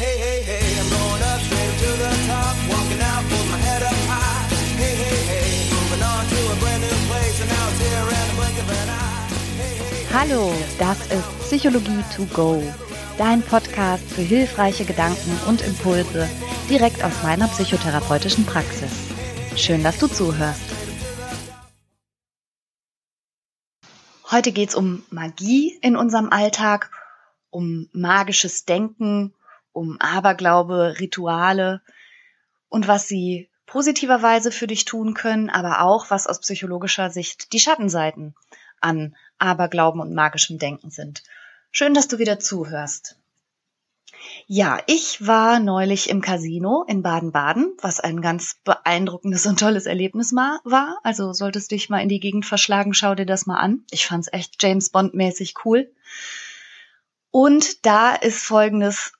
Hey, 0.00 0.16
hey, 0.16 0.40
hey, 0.40 0.80
I'm 0.80 0.88
going 0.88 1.22
up 1.28 1.40
straight 1.42 1.76
to 1.84 1.90
the 2.00 2.08
top, 2.26 2.56
walking 2.72 3.02
out 3.02 3.22
with 3.22 3.50
my 3.52 3.58
head 3.58 3.82
up 3.82 3.92
high. 4.08 4.48
Hey, 4.80 4.94
hey, 4.96 5.20
hey, 5.28 5.68
moving 5.76 6.02
on 6.02 6.24
to 6.24 6.38
a 6.40 6.56
brand 6.56 6.80
new 6.80 6.96
place, 7.10 7.36
and 7.42 7.50
now 7.50 7.68
it's 7.68 7.80
here 7.84 8.08
in 8.08 8.28
the 8.28 8.34
blink 8.40 8.56
of 8.62 8.70
an 8.80 8.88
eye. 8.88 9.28
Hey, 9.60 9.74
hey, 9.76 10.00
hey. 10.00 10.14
Hallo, 10.14 10.54
das 10.78 10.98
ist 11.12 11.28
Psychologie 11.40 12.02
to 12.16 12.24
go, 12.32 12.62
dein 13.18 13.42
Podcast 13.42 14.02
für 14.10 14.22
hilfreiche 14.22 14.86
Gedanken 14.86 15.38
und 15.46 15.60
Impulse 15.60 16.26
direkt 16.70 17.04
aus 17.04 17.22
meiner 17.22 17.48
psychotherapeutischen 17.48 18.46
Praxis. 18.46 18.90
Schön, 19.54 19.84
dass 19.84 19.98
du 19.98 20.06
zuhörst. 20.06 20.62
Heute 24.30 24.52
geht's 24.52 24.74
um 24.74 25.02
Magie 25.10 25.78
in 25.82 25.94
unserem 25.94 26.30
Alltag, 26.30 26.90
um 27.50 27.90
magisches 27.92 28.64
Denken, 28.64 29.34
um 29.80 29.98
Aberglaube, 29.98 30.96
Rituale 31.00 31.80
und 32.68 32.86
was 32.86 33.08
sie 33.08 33.48
positiverweise 33.64 34.52
für 34.52 34.66
dich 34.66 34.84
tun 34.84 35.14
können, 35.14 35.48
aber 35.48 35.80
auch 35.80 36.10
was 36.10 36.26
aus 36.26 36.40
psychologischer 36.40 37.08
Sicht 37.08 37.54
die 37.54 37.60
Schattenseiten 37.60 38.34
an 38.80 39.16
Aberglauben 39.38 40.02
und 40.02 40.14
magischem 40.14 40.58
Denken 40.58 40.90
sind. 40.90 41.22
Schön, 41.70 41.94
dass 41.94 42.08
du 42.08 42.18
wieder 42.18 42.38
zuhörst. 42.38 43.16
Ja, 44.46 44.82
ich 44.86 45.26
war 45.26 45.60
neulich 45.60 46.10
im 46.10 46.20
Casino 46.20 46.84
in 46.86 47.02
Baden-Baden, 47.02 47.72
was 47.80 48.00
ein 48.00 48.20
ganz 48.20 48.56
beeindruckendes 48.64 49.46
und 49.46 49.58
tolles 49.60 49.86
Erlebnis 49.86 50.34
war. 50.34 50.98
Also 51.04 51.32
solltest 51.32 51.70
du 51.70 51.76
dich 51.76 51.88
mal 51.88 52.02
in 52.02 52.10
die 52.10 52.20
Gegend 52.20 52.44
verschlagen, 52.44 52.92
schau 52.92 53.14
dir 53.14 53.24
das 53.24 53.46
mal 53.46 53.58
an. 53.58 53.84
Ich 53.90 54.06
fand's 54.06 54.28
echt 54.30 54.62
James 54.62 54.90
Bond 54.90 55.14
mäßig 55.14 55.54
cool. 55.64 55.90
Und 57.30 57.86
da 57.86 58.14
ist 58.14 58.42
Folgendes 58.42 59.12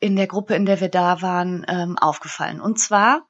in 0.00 0.16
der 0.16 0.26
Gruppe, 0.26 0.54
in 0.54 0.66
der 0.66 0.80
wir 0.80 0.88
da 0.88 1.22
waren, 1.22 1.64
ähm, 1.68 1.98
aufgefallen. 1.98 2.60
Und 2.60 2.78
zwar, 2.78 3.26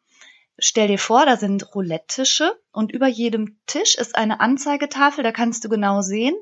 stell 0.59 0.89
dir 0.89 0.99
vor, 0.99 1.25
da 1.27 1.37
sind 1.37 1.75
Roulette-Tische 1.75 2.59
und 2.73 2.93
über 2.93 3.07
jedem 3.07 3.59
Tisch 3.67 3.97
ist 3.97 4.17
eine 4.17 4.41
Anzeigetafel, 4.41 5.25
da 5.25 5.33
kannst 5.33 5.65
du 5.65 5.69
genau 5.69 6.03
sehen, 6.03 6.37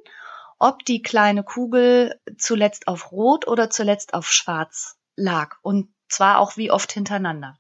ob 0.59 0.85
die 0.85 1.03
kleine 1.03 1.43
Kugel 1.43 2.19
zuletzt 2.39 2.89
auf 2.89 3.13
Rot 3.13 3.47
oder 3.47 3.71
zuletzt 3.71 4.15
auf 4.15 4.31
Schwarz 4.31 4.97
lag. 5.15 5.57
Und 5.63 5.89
zwar 6.09 6.39
auch 6.39 6.57
wie 6.57 6.71
oft 6.71 6.93
hintereinander. 6.93 7.59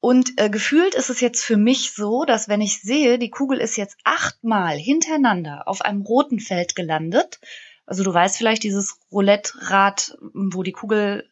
Und 0.00 0.32
äh, 0.40 0.50
gefühlt 0.50 0.96
ist 0.96 1.10
es 1.10 1.20
jetzt 1.20 1.44
für 1.44 1.56
mich 1.56 1.92
so, 1.92 2.24
dass 2.24 2.48
wenn 2.48 2.60
ich 2.60 2.82
sehe, 2.82 3.20
die 3.20 3.30
Kugel 3.30 3.58
ist 3.58 3.76
jetzt 3.76 3.96
achtmal 4.02 4.76
hintereinander 4.76 5.68
auf 5.68 5.82
einem 5.82 6.02
roten 6.02 6.40
Feld 6.40 6.74
gelandet, 6.74 7.38
also 7.86 8.04
du 8.04 8.14
weißt 8.14 8.36
vielleicht 8.36 8.62
dieses 8.62 8.98
Roulette-Rad, 9.10 10.16
wo 10.32 10.62
die 10.62 10.72
Kugel 10.72 11.30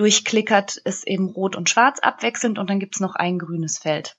durchklickert, 0.00 0.78
ist 0.78 1.06
eben 1.06 1.28
rot 1.28 1.56
und 1.56 1.68
schwarz 1.68 2.00
abwechselnd 2.00 2.58
und 2.58 2.70
dann 2.70 2.80
gibt's 2.80 3.00
noch 3.00 3.14
ein 3.14 3.38
grünes 3.38 3.78
Feld. 3.78 4.16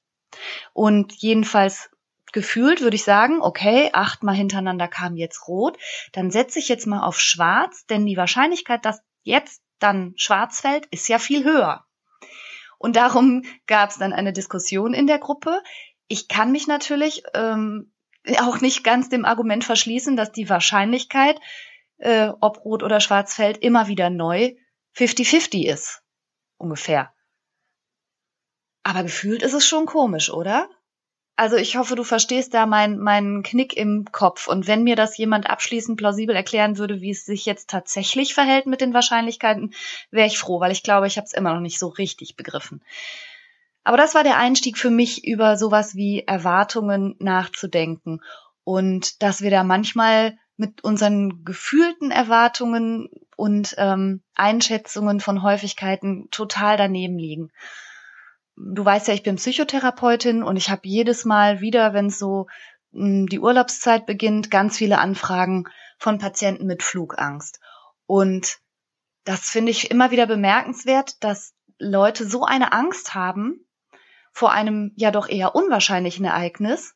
Und 0.73 1.13
jedenfalls 1.13 1.89
gefühlt 2.31 2.81
würde 2.81 2.95
ich 2.95 3.03
sagen, 3.03 3.41
okay, 3.41 3.89
achtmal 3.91 4.35
hintereinander 4.35 4.87
kam 4.87 5.17
jetzt 5.17 5.47
rot, 5.47 5.77
dann 6.13 6.31
setze 6.31 6.59
ich 6.59 6.69
jetzt 6.69 6.85
mal 6.85 7.01
auf 7.01 7.19
schwarz, 7.19 7.85
denn 7.87 8.05
die 8.05 8.15
Wahrscheinlichkeit, 8.15 8.85
dass 8.85 9.01
jetzt 9.23 9.63
dann 9.79 10.13
schwarz 10.15 10.61
fällt, 10.61 10.85
ist 10.87 11.09
ja 11.09 11.17
viel 11.17 11.43
höher. 11.43 11.83
Und 12.77 12.95
darum 12.95 13.43
gab 13.67 13.89
es 13.89 13.97
dann 13.97 14.13
eine 14.13 14.33
Diskussion 14.33 14.93
in 14.93 15.07
der 15.07 15.19
Gruppe. 15.19 15.61
Ich 16.07 16.27
kann 16.27 16.51
mich 16.51 16.67
natürlich 16.67 17.23
ähm, 17.33 17.91
auch 18.39 18.61
nicht 18.61 18.83
ganz 18.83 19.09
dem 19.09 19.25
Argument 19.25 19.63
verschließen, 19.63 20.15
dass 20.15 20.31
die 20.31 20.49
Wahrscheinlichkeit, 20.49 21.39
äh, 21.97 22.29
ob 22.39 22.63
rot 22.63 22.83
oder 22.83 22.99
schwarz 22.99 23.33
fällt, 23.35 23.57
immer 23.57 23.87
wieder 23.87 24.09
neu 24.09 24.53
50-50 24.95 25.67
ist. 25.67 26.01
Ungefähr. 26.57 27.13
Aber 28.83 29.03
gefühlt 29.03 29.43
ist 29.43 29.53
es 29.53 29.67
schon 29.67 29.85
komisch, 29.85 30.31
oder? 30.31 30.69
Also 31.35 31.55
ich 31.55 31.75
hoffe, 31.75 31.95
du 31.95 32.03
verstehst 32.03 32.53
da 32.53 32.65
meinen 32.65 32.99
mein 32.99 33.41
Knick 33.41 33.75
im 33.75 34.05
Kopf. 34.11 34.47
Und 34.47 34.67
wenn 34.67 34.83
mir 34.83 34.95
das 34.95 35.17
jemand 35.17 35.49
abschließend 35.49 35.97
plausibel 35.97 36.35
erklären 36.35 36.77
würde, 36.77 37.01
wie 37.01 37.11
es 37.11 37.25
sich 37.25 37.45
jetzt 37.45 37.69
tatsächlich 37.69 38.33
verhält 38.33 38.67
mit 38.67 38.81
den 38.81 38.93
Wahrscheinlichkeiten, 38.93 39.73
wäre 40.11 40.27
ich 40.27 40.37
froh, 40.37 40.59
weil 40.59 40.71
ich 40.71 40.83
glaube, 40.83 41.07
ich 41.07 41.17
habe 41.17 41.25
es 41.25 41.33
immer 41.33 41.53
noch 41.53 41.61
nicht 41.61 41.79
so 41.79 41.87
richtig 41.87 42.35
begriffen. 42.35 42.83
Aber 43.83 43.97
das 43.97 44.13
war 44.13 44.23
der 44.23 44.37
Einstieg 44.37 44.77
für 44.77 44.91
mich, 44.91 45.25
über 45.25 45.57
sowas 45.57 45.95
wie 45.95 46.23
Erwartungen 46.27 47.15
nachzudenken. 47.19 48.21
Und 48.63 49.23
dass 49.23 49.41
wir 49.41 49.49
da 49.49 49.63
manchmal 49.63 50.37
mit 50.61 50.83
unseren 50.83 51.43
gefühlten 51.43 52.11
Erwartungen 52.11 53.09
und 53.35 53.75
ähm, 53.77 54.21
Einschätzungen 54.35 55.19
von 55.19 55.43
Häufigkeiten 55.43 56.29
total 56.31 56.77
daneben 56.77 57.17
liegen 57.17 57.51
du 58.55 58.85
weißt 58.85 59.07
ja, 59.07 59.13
ich 59.13 59.23
bin 59.23 59.35
Psychotherapeutin 59.35 60.43
und 60.43 60.57
ich 60.57 60.69
habe 60.69 60.81
jedes 60.83 61.25
Mal 61.25 61.61
wieder, 61.61 61.93
wenn 61.93 62.09
so 62.09 62.47
hm, 62.93 63.27
die 63.27 63.39
Urlaubszeit 63.39 64.05
beginnt, 64.05 64.51
ganz 64.51 64.77
viele 64.77 64.99
Anfragen 64.99 65.65
von 65.97 66.19
Patienten 66.19 66.65
mit 66.65 66.83
Flugangst. 66.83 67.59
Und 68.05 68.59
das 69.23 69.49
finde 69.49 69.71
ich 69.71 69.91
immer 69.91 70.11
wieder 70.11 70.27
bemerkenswert, 70.27 71.23
dass 71.23 71.53
Leute 71.77 72.27
so 72.27 72.43
eine 72.43 72.71
Angst 72.71 73.13
haben 73.15 73.65
vor 74.31 74.51
einem 74.51 74.93
ja 74.95 75.11
doch 75.11 75.27
eher 75.27 75.55
unwahrscheinlichen 75.55 76.25
Ereignis, 76.25 76.95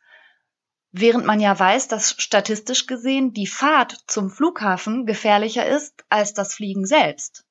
während 0.97 1.25
man 1.25 1.41
ja 1.41 1.57
weiß, 1.57 1.89
dass 1.89 2.15
statistisch 2.17 2.87
gesehen 2.87 3.33
die 3.33 3.47
Fahrt 3.47 3.97
zum 4.07 4.29
Flughafen 4.29 5.05
gefährlicher 5.05 5.65
ist 5.65 6.05
als 6.09 6.33
das 6.33 6.53
Fliegen 6.53 6.85
selbst. 6.85 7.45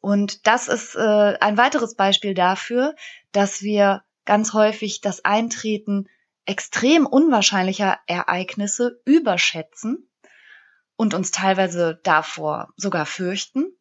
Und 0.00 0.46
das 0.46 0.68
ist 0.68 0.94
äh, 0.94 1.36
ein 1.40 1.56
weiteres 1.56 1.94
Beispiel 1.94 2.34
dafür, 2.34 2.94
dass 3.30 3.62
wir 3.62 4.02
ganz 4.26 4.52
häufig 4.52 5.00
das 5.00 5.24
Eintreten 5.24 6.06
extrem 6.44 7.06
unwahrscheinlicher 7.06 7.98
Ereignisse 8.06 9.00
überschätzen 9.06 10.10
und 10.96 11.14
uns 11.14 11.30
teilweise 11.30 11.98
davor 12.02 12.74
sogar 12.76 13.06
fürchten, 13.06 13.72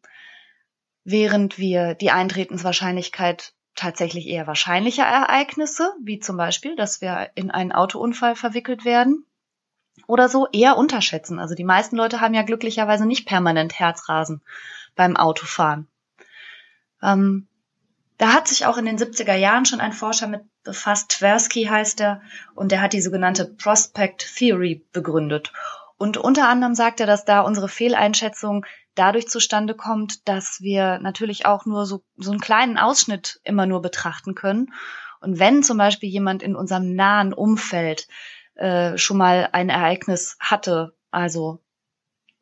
während 1.03 1.57
wir 1.57 1.95
die 1.95 2.11
Eintretenswahrscheinlichkeit 2.11 3.53
tatsächlich 3.75 4.27
eher 4.27 4.47
wahrscheinlicher 4.47 5.03
Ereignisse, 5.03 5.93
wie 6.01 6.19
zum 6.19 6.37
Beispiel, 6.37 6.75
dass 6.75 7.01
wir 7.01 7.31
in 7.35 7.51
einen 7.51 7.71
Autounfall 7.71 8.35
verwickelt 8.35 8.85
werden, 8.85 9.25
oder 10.07 10.29
so 10.29 10.47
eher 10.51 10.77
unterschätzen. 10.77 11.39
Also 11.39 11.55
die 11.55 11.63
meisten 11.63 11.95
Leute 11.95 12.21
haben 12.21 12.33
ja 12.33 12.41
glücklicherweise 12.41 13.05
nicht 13.05 13.27
permanent 13.27 13.79
Herzrasen 13.79 14.41
beim 14.95 15.15
Autofahren. 15.15 15.87
Ähm, 17.01 17.47
da 18.17 18.33
hat 18.33 18.47
sich 18.47 18.65
auch 18.65 18.77
in 18.77 18.85
den 18.85 18.97
70er 18.97 19.35
Jahren 19.35 19.65
schon 19.65 19.81
ein 19.81 19.93
Forscher 19.93 20.27
mit 20.27 20.41
befasst, 20.63 21.09
Tversky 21.09 21.65
heißt 21.65 22.01
er, 22.01 22.21
und 22.53 22.71
der 22.71 22.81
hat 22.81 22.93
die 22.93 23.01
sogenannte 23.01 23.45
Prospect 23.45 24.35
Theory 24.37 24.85
begründet. 24.91 25.51
Und 25.97 26.17
unter 26.17 26.47
anderem 26.47 26.75
sagt 26.75 26.99
er, 26.99 27.07
dass 27.07 27.25
da 27.25 27.41
unsere 27.41 27.67
Fehleinschätzung 27.67 28.65
dadurch 28.95 29.27
zustande 29.27 29.75
kommt, 29.75 30.27
dass 30.27 30.61
wir 30.61 30.99
natürlich 30.99 31.45
auch 31.45 31.65
nur 31.65 31.85
so, 31.85 32.03
so 32.17 32.31
einen 32.31 32.39
kleinen 32.39 32.77
Ausschnitt 32.77 33.39
immer 33.43 33.65
nur 33.65 33.81
betrachten 33.81 34.35
können. 34.35 34.73
Und 35.21 35.39
wenn 35.39 35.63
zum 35.63 35.77
Beispiel 35.77 36.09
jemand 36.09 36.43
in 36.43 36.55
unserem 36.55 36.95
nahen 36.95 37.33
Umfeld 37.33 38.07
äh, 38.55 38.97
schon 38.97 39.17
mal 39.17 39.49
ein 39.51 39.69
Ereignis 39.69 40.37
hatte, 40.39 40.95
also 41.11 41.61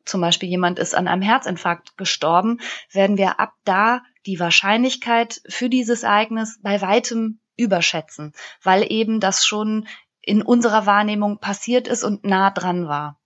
zum 0.04 0.20
Beispiel 0.20 0.48
jemand 0.48 0.78
ist 0.78 0.94
an 0.94 1.06
einem 1.06 1.22
Herzinfarkt 1.22 1.96
gestorben, 1.96 2.58
werden 2.90 3.16
wir 3.16 3.38
ab 3.38 3.52
da 3.64 4.02
die 4.26 4.40
Wahrscheinlichkeit 4.40 5.40
für 5.48 5.68
dieses 5.68 6.02
Ereignis 6.02 6.58
bei 6.62 6.80
weitem 6.80 7.40
überschätzen, 7.56 8.32
weil 8.62 8.90
eben 8.90 9.20
das 9.20 9.46
schon 9.46 9.86
in 10.22 10.42
unserer 10.42 10.86
Wahrnehmung 10.86 11.38
passiert 11.38 11.86
ist 11.86 12.02
und 12.02 12.24
nah 12.24 12.50
dran 12.50 12.88
war. 12.88 13.19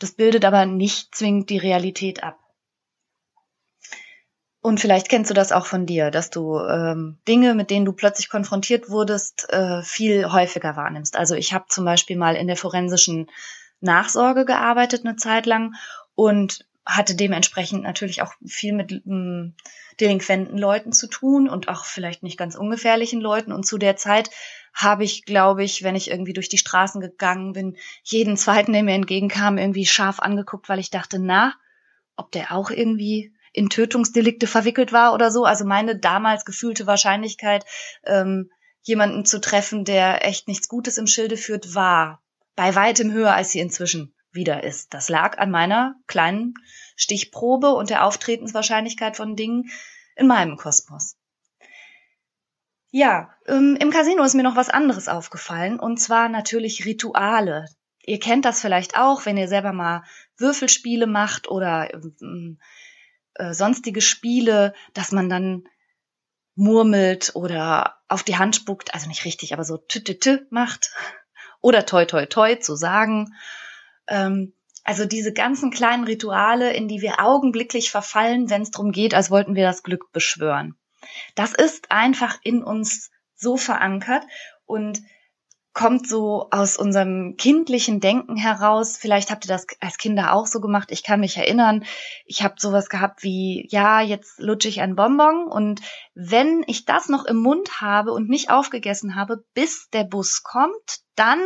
Das 0.00 0.12
bildet 0.12 0.44
aber 0.44 0.66
nicht 0.66 1.14
zwingend 1.14 1.50
die 1.50 1.58
Realität 1.58 2.24
ab. 2.24 2.38
Und 4.62 4.80
vielleicht 4.80 5.08
kennst 5.08 5.30
du 5.30 5.34
das 5.34 5.52
auch 5.52 5.64
von 5.64 5.86
dir, 5.86 6.10
dass 6.10 6.28
du 6.28 6.58
ähm, 6.58 7.18
Dinge, 7.26 7.54
mit 7.54 7.70
denen 7.70 7.86
du 7.86 7.92
plötzlich 7.92 8.28
konfrontiert 8.28 8.90
wurdest, 8.90 9.50
äh, 9.50 9.82
viel 9.82 10.32
häufiger 10.32 10.76
wahrnimmst. 10.76 11.16
Also 11.16 11.34
ich 11.34 11.54
habe 11.54 11.66
zum 11.68 11.84
Beispiel 11.84 12.16
mal 12.16 12.34
in 12.34 12.46
der 12.46 12.56
forensischen 12.56 13.30
Nachsorge 13.80 14.44
gearbeitet 14.44 15.06
eine 15.06 15.16
Zeit 15.16 15.46
lang 15.46 15.74
und 16.14 16.66
hatte 16.84 17.14
dementsprechend 17.14 17.84
natürlich 17.84 18.20
auch 18.20 18.34
viel 18.44 18.74
mit 18.74 18.92
ähm, 19.06 19.54
delinquenten 19.98 20.58
Leuten 20.58 20.92
zu 20.92 21.06
tun 21.06 21.48
und 21.48 21.68
auch 21.68 21.84
vielleicht 21.84 22.22
nicht 22.22 22.38
ganz 22.38 22.54
ungefährlichen 22.54 23.20
Leuten. 23.20 23.52
Und 23.52 23.64
zu 23.64 23.78
der 23.78 23.96
Zeit 23.96 24.30
habe 24.72 25.04
ich, 25.04 25.24
glaube 25.24 25.64
ich, 25.64 25.82
wenn 25.82 25.96
ich 25.96 26.10
irgendwie 26.10 26.32
durch 26.32 26.48
die 26.48 26.58
Straßen 26.58 27.00
gegangen 27.00 27.52
bin, 27.52 27.76
jeden 28.02 28.36
zweiten, 28.36 28.72
der 28.72 28.82
mir 28.82 28.94
entgegenkam, 28.94 29.58
irgendwie 29.58 29.86
scharf 29.86 30.20
angeguckt, 30.20 30.68
weil 30.68 30.78
ich 30.78 30.90
dachte, 30.90 31.18
na, 31.18 31.54
ob 32.16 32.30
der 32.32 32.52
auch 32.52 32.70
irgendwie 32.70 33.34
in 33.52 33.68
Tötungsdelikte 33.68 34.46
verwickelt 34.46 34.92
war 34.92 35.12
oder 35.12 35.30
so. 35.30 35.44
Also 35.44 35.64
meine 35.64 35.98
damals 35.98 36.44
gefühlte 36.44 36.86
Wahrscheinlichkeit, 36.86 37.64
ähm, 38.04 38.50
jemanden 38.82 39.24
zu 39.24 39.40
treffen, 39.40 39.84
der 39.84 40.24
echt 40.24 40.48
nichts 40.48 40.68
Gutes 40.68 40.98
im 40.98 41.06
Schilde 41.06 41.36
führt, 41.36 41.74
war 41.74 42.22
bei 42.56 42.74
weitem 42.74 43.12
höher, 43.12 43.34
als 43.34 43.50
sie 43.50 43.60
inzwischen 43.60 44.14
wieder 44.32 44.62
ist. 44.62 44.94
Das 44.94 45.08
lag 45.08 45.38
an 45.38 45.50
meiner 45.50 45.96
kleinen 46.06 46.54
Stichprobe 46.96 47.70
und 47.70 47.90
der 47.90 48.04
Auftretenswahrscheinlichkeit 48.04 49.16
von 49.16 49.36
Dingen 49.36 49.70
in 50.16 50.26
meinem 50.26 50.56
Kosmos. 50.56 51.16
Ja, 52.90 53.30
ähm, 53.46 53.76
im 53.78 53.90
Casino 53.90 54.24
ist 54.24 54.34
mir 54.34 54.42
noch 54.42 54.56
was 54.56 54.68
anderes 54.68 55.08
aufgefallen 55.08 55.78
und 55.78 55.98
zwar 55.98 56.28
natürlich 56.28 56.84
Rituale. 56.84 57.66
Ihr 58.04 58.18
kennt 58.18 58.44
das 58.44 58.60
vielleicht 58.60 58.96
auch, 58.96 59.26
wenn 59.26 59.36
ihr 59.36 59.46
selber 59.46 59.72
mal 59.72 60.02
Würfelspiele 60.38 61.06
macht 61.06 61.48
oder 61.48 61.92
ähm, 61.94 62.58
äh, 63.34 63.52
sonstige 63.52 64.00
Spiele, 64.00 64.74
dass 64.92 65.12
man 65.12 65.28
dann 65.28 65.64
murmelt 66.56 67.32
oder 67.34 67.98
auf 68.08 68.24
die 68.24 68.36
Hand 68.36 68.56
spuckt, 68.56 68.92
also 68.92 69.06
nicht 69.06 69.24
richtig, 69.24 69.52
aber 69.52 69.64
so 69.64 69.76
tü 69.76 70.02
tü 70.02 70.18
tü 70.18 70.46
macht 70.50 70.90
oder 71.60 71.86
toi 71.86 72.06
toi 72.06 72.26
toi 72.26 72.56
zu 72.56 72.74
sagen. 72.74 73.34
Ähm, 74.08 74.52
also 74.82 75.04
diese 75.04 75.32
ganzen 75.32 75.70
kleinen 75.70 76.04
Rituale, 76.04 76.72
in 76.72 76.88
die 76.88 77.02
wir 77.02 77.20
augenblicklich 77.20 77.92
verfallen, 77.92 78.50
wenn 78.50 78.62
es 78.62 78.72
darum 78.72 78.90
geht, 78.90 79.14
als 79.14 79.30
wollten 79.30 79.54
wir 79.54 79.64
das 79.64 79.84
Glück 79.84 80.10
beschwören. 80.10 80.74
Das 81.34 81.52
ist 81.54 81.90
einfach 81.90 82.38
in 82.42 82.62
uns 82.62 83.10
so 83.36 83.56
verankert 83.56 84.24
und 84.64 85.00
kommt 85.72 86.08
so 86.08 86.48
aus 86.50 86.76
unserem 86.76 87.36
kindlichen 87.36 88.00
Denken 88.00 88.36
heraus. 88.36 88.96
Vielleicht 88.96 89.30
habt 89.30 89.44
ihr 89.44 89.48
das 89.48 89.66
als 89.80 89.98
Kinder 89.98 90.32
auch 90.32 90.46
so 90.46 90.60
gemacht. 90.60 90.90
Ich 90.90 91.02
kann 91.02 91.20
mich 91.20 91.36
erinnern, 91.36 91.84
ich 92.24 92.42
habe 92.42 92.56
sowas 92.58 92.88
gehabt 92.88 93.22
wie, 93.22 93.66
ja, 93.70 94.00
jetzt 94.00 94.38
lutsche 94.38 94.68
ich 94.68 94.80
ein 94.80 94.96
Bonbon 94.96 95.46
und 95.46 95.80
wenn 96.14 96.64
ich 96.66 96.86
das 96.86 97.08
noch 97.08 97.24
im 97.24 97.36
Mund 97.36 97.80
habe 97.80 98.12
und 98.12 98.28
nicht 98.28 98.50
aufgegessen 98.50 99.14
habe, 99.14 99.44
bis 99.54 99.88
der 99.90 100.04
Bus 100.04 100.42
kommt, 100.42 101.00
dann 101.14 101.40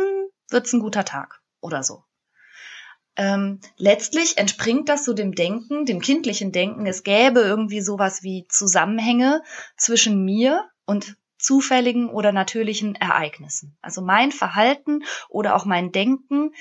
wird's 0.49 0.73
ein 0.73 0.79
guter 0.79 1.05
Tag 1.05 1.41
oder 1.61 1.83
so. 1.83 2.04
Ähm, 3.17 3.61
letztlich 3.77 4.37
entspringt 4.37 4.89
das 4.89 5.05
so 5.05 5.13
dem 5.13 5.33
Denken, 5.35 5.85
dem 5.85 6.01
kindlichen 6.01 6.51
Denken, 6.51 6.85
es 6.85 7.03
gäbe 7.03 7.39
irgendwie 7.39 7.81
sowas 7.81 8.23
wie 8.23 8.45
Zusammenhänge 8.49 9.41
zwischen 9.77 10.23
mir 10.25 10.65
und 10.85 11.15
zufälligen 11.37 12.09
oder 12.09 12.31
natürlichen 12.31 12.95
Ereignissen. 12.95 13.77
Also 13.81 14.01
mein 14.01 14.31
Verhalten 14.31 15.03
oder 15.29 15.55
auch 15.55 15.65
mein 15.65 15.91
Denken 15.91 16.51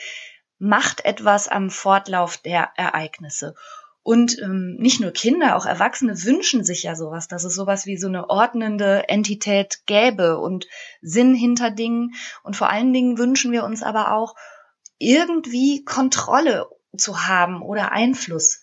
macht 0.59 1.05
etwas 1.05 1.49
am 1.49 1.71
Fortlauf 1.71 2.37
der 2.37 2.71
Ereignisse. 2.77 3.55
Und 4.03 4.39
ähm, 4.43 4.77
nicht 4.79 5.00
nur 5.00 5.12
Kinder, 5.12 5.57
auch 5.57 5.65
Erwachsene 5.65 6.25
wünschen 6.25 6.62
sich 6.62 6.83
ja 6.83 6.95
sowas, 6.95 7.27
dass 7.27 7.45
es 7.45 7.55
sowas 7.55 7.87
wie 7.87 7.97
so 7.97 8.07
eine 8.07 8.29
ordnende 8.29 9.09
Entität 9.09 9.81
gäbe 9.87 10.39
und 10.39 10.67
Sinn 11.00 11.35
hinter 11.35 11.71
Dingen. 11.71 12.15
Und 12.43 12.55
vor 12.55 12.69
allen 12.69 12.93
Dingen 12.93 13.17
wünschen 13.17 13.50
wir 13.50 13.65
uns 13.65 13.83
aber 13.83 14.12
auch, 14.12 14.35
irgendwie 14.99 15.85
Kontrolle 15.85 16.69
zu 16.96 17.26
haben 17.26 17.62
oder 17.62 17.93
Einfluss 17.93 18.62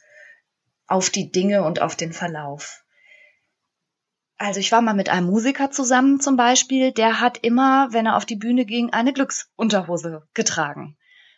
auf 0.88 1.10
die 1.10 1.32
Dinge 1.32 1.64
und 1.64 1.82
auf 1.82 1.96
den 1.96 2.14
Verlauf. 2.14 2.84
Also 4.38 4.60
ich 4.60 4.72
war 4.72 4.82
mal 4.82 4.96
mit 4.96 5.10
einem 5.10 5.28
Musiker 5.28 5.70
zusammen 5.70 6.20
zum 6.20 6.36
Beispiel, 6.36 6.92
der 6.92 7.22
hat 7.22 7.38
immer, 7.44 7.94
wenn 7.94 8.08
er 8.08 8.18
auf 8.18 8.26
die 8.26 8.36
Bühne 8.36 8.66
ging, 8.66 8.92
eine 8.92 9.14
Glücksunterhose 9.14 10.28
getragen, 10.34 10.98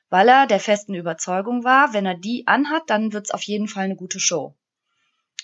weil 0.09 0.29
er 0.29 0.47
der 0.47 0.61
festen 0.61 0.95
Überzeugung 0.95 1.63
war, 1.63 1.93
wenn 1.93 2.05
er 2.05 2.15
die 2.15 2.47
anhat, 2.47 2.83
dann 2.87 3.11
wird's 3.11 3.31
auf 3.31 3.41
jeden 3.43 3.67
Fall 3.67 3.83
eine 3.83 3.97
gute 3.97 4.21
Show. 4.21 4.55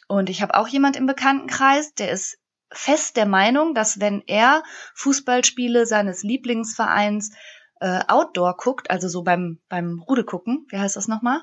Und 0.08 0.30
ich 0.30 0.42
habe 0.42 0.56
auch 0.56 0.68
jemand 0.70 0.96
im 0.96 1.06
Bekanntenkreis, 1.06 1.94
der 1.94 2.12
ist 2.12 2.40
fest 2.72 3.18
der 3.18 3.26
Meinung, 3.26 3.74
dass 3.74 4.00
wenn 4.00 4.24
er 4.26 4.64
Fußballspiele 4.96 5.86
seines 5.86 6.24
Lieblingsvereins 6.24 7.32
äh, 7.80 8.02
Outdoor 8.08 8.58
guckt, 8.58 8.90
also 8.92 9.08
so 9.08 9.24
beim, 9.24 9.60
beim 9.70 10.04
Rude 10.08 10.24
gucken, 10.24 10.66
wie 10.70 10.78
heißt 10.78 10.96
das 10.96 11.08
nochmal? 11.08 11.42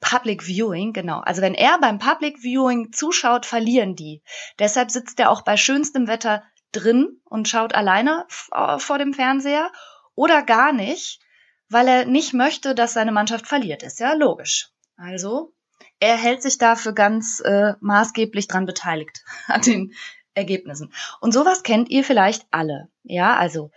Public 0.00 0.42
Viewing, 0.42 0.92
genau. 0.92 1.20
Also 1.20 1.42
wenn 1.42 1.54
er 1.54 1.78
beim 1.80 1.98
Public 1.98 2.38
Viewing 2.38 2.92
zuschaut, 2.92 3.46
verlieren 3.46 3.96
die. 3.96 4.22
Deshalb 4.58 4.90
sitzt 4.90 5.18
er 5.18 5.30
auch 5.30 5.42
bei 5.42 5.56
schönstem 5.56 6.06
Wetter 6.06 6.42
drin 6.72 7.20
und 7.24 7.48
schaut 7.48 7.74
alleine 7.74 8.26
äh, 8.52 8.78
vor 8.78 8.98
dem 8.98 9.14
Fernseher 9.14 9.70
oder 10.14 10.42
gar 10.42 10.72
nicht, 10.72 11.20
weil 11.68 11.88
er 11.88 12.04
nicht 12.04 12.34
möchte, 12.34 12.74
dass 12.74 12.92
seine 12.92 13.12
Mannschaft 13.12 13.46
verliert. 13.46 13.82
Ist 13.82 14.00
ja 14.00 14.12
logisch. 14.12 14.70
Also 14.96 15.54
er 15.98 16.16
hält 16.16 16.42
sich 16.42 16.58
dafür 16.58 16.92
ganz 16.92 17.40
äh, 17.40 17.74
maßgeblich 17.80 18.48
dran 18.48 18.66
beteiligt 18.66 19.24
an 19.46 19.62
den 19.62 19.94
Ergebnissen. 20.34 20.92
Und 21.20 21.32
sowas 21.32 21.62
kennt 21.62 21.88
ihr 21.88 22.04
vielleicht 22.04 22.46
alle. 22.50 22.88
Ja, 23.02 23.36
also 23.36 23.70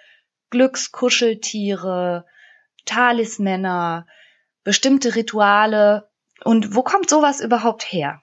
Glückskuscheltiere, 0.49 2.25
Talismänner, 2.85 4.07
bestimmte 4.63 5.15
Rituale. 5.15 6.09
Und 6.43 6.75
wo 6.75 6.83
kommt 6.83 7.09
sowas 7.09 7.41
überhaupt 7.41 7.83
her? 7.83 8.21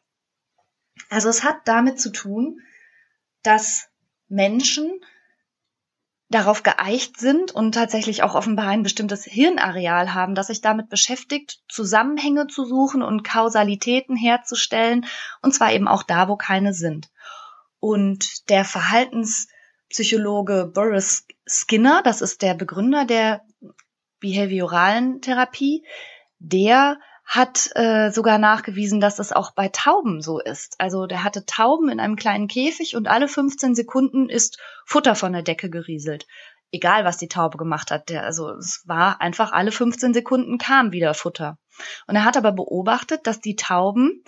Also 1.10 1.28
es 1.28 1.44
hat 1.44 1.56
damit 1.66 2.00
zu 2.00 2.10
tun, 2.10 2.60
dass 3.42 3.88
Menschen 4.28 5.00
darauf 6.28 6.64
geeicht 6.64 7.18
sind 7.18 7.52
und 7.52 7.72
tatsächlich 7.72 8.22
auch 8.22 8.34
offenbar 8.34 8.66
ein 8.66 8.82
bestimmtes 8.82 9.24
Hirnareal 9.24 10.12
haben, 10.12 10.34
das 10.34 10.48
sich 10.48 10.60
damit 10.60 10.88
beschäftigt, 10.88 11.60
Zusammenhänge 11.68 12.48
zu 12.48 12.64
suchen 12.64 13.02
und 13.02 13.22
Kausalitäten 13.22 14.16
herzustellen, 14.16 15.06
und 15.42 15.54
zwar 15.54 15.72
eben 15.72 15.86
auch 15.86 16.02
da, 16.02 16.28
wo 16.28 16.36
keine 16.36 16.74
sind. 16.74 17.10
Und 17.78 18.48
der 18.48 18.64
Verhaltens 18.64 19.46
Psychologe 19.88 20.70
Boris 20.72 21.26
Skinner, 21.46 22.02
das 22.02 22.20
ist 22.20 22.42
der 22.42 22.54
Begründer 22.54 23.04
der 23.04 23.42
behavioralen 24.20 25.20
Therapie, 25.20 25.84
der 26.38 26.98
hat 27.26 27.70
äh, 27.74 28.10
sogar 28.10 28.38
nachgewiesen, 28.38 29.00
dass 29.00 29.18
es 29.18 29.32
auch 29.32 29.50
bei 29.52 29.68
Tauben 29.68 30.22
so 30.22 30.38
ist. 30.38 30.76
Also 30.78 31.06
der 31.06 31.24
hatte 31.24 31.44
Tauben 31.44 31.88
in 31.88 31.98
einem 31.98 32.14
kleinen 32.14 32.46
Käfig 32.46 32.94
und 32.94 33.08
alle 33.08 33.26
15 33.26 33.74
Sekunden 33.74 34.28
ist 34.28 34.60
Futter 34.84 35.16
von 35.16 35.32
der 35.32 35.42
Decke 35.42 35.68
gerieselt. 35.68 36.26
Egal, 36.70 37.04
was 37.04 37.18
die 37.18 37.28
Taube 37.28 37.58
gemacht 37.58 37.90
hat. 37.90 38.10
Der, 38.10 38.24
also 38.24 38.50
es 38.50 38.82
war 38.86 39.20
einfach 39.20 39.52
alle 39.52 39.72
15 39.72 40.14
Sekunden 40.14 40.58
kam 40.58 40.92
wieder 40.92 41.14
Futter. 41.14 41.58
Und 42.06 42.14
er 42.14 42.24
hat 42.24 42.36
aber 42.36 42.52
beobachtet, 42.52 43.26
dass 43.26 43.40
die 43.40 43.56
Tauben 43.56 44.22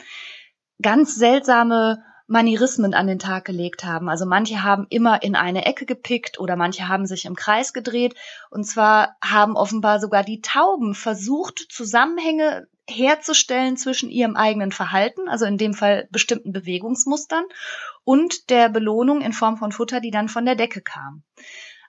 ganz 0.82 1.14
seltsame 1.14 2.02
Manierismen 2.28 2.94
an 2.94 3.06
den 3.06 3.18
Tag 3.18 3.46
gelegt 3.46 3.84
haben. 3.84 4.08
Also 4.08 4.26
manche 4.26 4.62
haben 4.62 4.86
immer 4.90 5.22
in 5.22 5.34
eine 5.34 5.64
Ecke 5.64 5.86
gepickt 5.86 6.38
oder 6.38 6.56
manche 6.56 6.86
haben 6.86 7.06
sich 7.06 7.24
im 7.24 7.34
Kreis 7.34 7.72
gedreht. 7.72 8.14
Und 8.50 8.64
zwar 8.64 9.16
haben 9.24 9.56
offenbar 9.56 9.98
sogar 9.98 10.22
die 10.22 10.42
Tauben 10.42 10.94
versucht, 10.94 11.66
Zusammenhänge 11.70 12.68
herzustellen 12.86 13.76
zwischen 13.76 14.10
ihrem 14.10 14.36
eigenen 14.36 14.72
Verhalten, 14.72 15.28
also 15.28 15.46
in 15.46 15.58
dem 15.58 15.74
Fall 15.74 16.08
bestimmten 16.10 16.52
Bewegungsmustern, 16.52 17.44
und 18.04 18.50
der 18.50 18.68
Belohnung 18.68 19.20
in 19.22 19.32
Form 19.32 19.56
von 19.56 19.72
Futter, 19.72 20.00
die 20.00 20.10
dann 20.10 20.28
von 20.28 20.44
der 20.44 20.54
Decke 20.54 20.80
kam. 20.80 21.22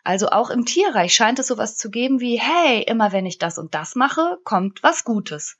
Also 0.03 0.29
auch 0.29 0.49
im 0.49 0.65
Tierreich 0.65 1.13
scheint 1.13 1.39
es 1.39 1.47
sowas 1.47 1.75
zu 1.75 1.89
geben 1.89 2.19
wie, 2.19 2.39
hey, 2.39 2.81
immer 2.83 3.11
wenn 3.11 3.25
ich 3.25 3.37
das 3.37 3.57
und 3.57 3.75
das 3.75 3.95
mache, 3.95 4.39
kommt 4.43 4.83
was 4.83 5.03
Gutes. 5.03 5.57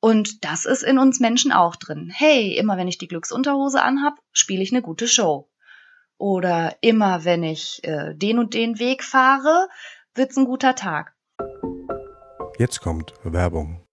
Und 0.00 0.44
das 0.44 0.64
ist 0.64 0.82
in 0.82 0.98
uns 0.98 1.18
Menschen 1.18 1.52
auch 1.52 1.76
drin. 1.76 2.10
Hey, 2.14 2.56
immer 2.56 2.76
wenn 2.76 2.88
ich 2.88 2.98
die 2.98 3.08
Glücksunterhose 3.08 3.82
anhab, 3.82 4.18
spiele 4.32 4.62
ich 4.62 4.72
eine 4.72 4.82
gute 4.82 5.08
Show. 5.08 5.48
Oder 6.18 6.76
immer 6.80 7.24
wenn 7.24 7.42
ich 7.42 7.82
äh, 7.84 8.14
den 8.14 8.38
und 8.38 8.54
den 8.54 8.78
Weg 8.78 9.02
fahre, 9.02 9.68
wird's 10.14 10.36
ein 10.36 10.44
guter 10.44 10.74
Tag. 10.74 11.14
Jetzt 12.58 12.80
kommt 12.80 13.12
Werbung. 13.24 13.84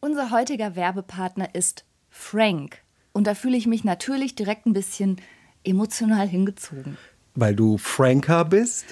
Unser 0.00 0.30
heutiger 0.30 0.76
Werbepartner 0.76 1.54
ist 1.54 1.84
Frank. 2.08 2.82
Und 3.12 3.26
da 3.26 3.34
fühle 3.34 3.56
ich 3.56 3.66
mich 3.66 3.82
natürlich 3.82 4.36
direkt 4.36 4.66
ein 4.66 4.72
bisschen 4.72 5.20
emotional 5.64 6.28
hingezogen. 6.28 6.96
Weil 7.34 7.56
du 7.56 7.78
Franker 7.78 8.44
bist? 8.44 8.86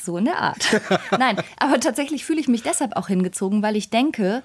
So 0.00 0.16
in 0.16 0.26
der 0.26 0.38
Art. 0.38 0.80
Nein, 1.18 1.40
aber 1.58 1.80
tatsächlich 1.80 2.24
fühle 2.24 2.40
ich 2.40 2.48
mich 2.48 2.62
deshalb 2.62 2.96
auch 2.96 3.08
hingezogen, 3.08 3.62
weil 3.62 3.74
ich 3.74 3.90
denke, 3.90 4.44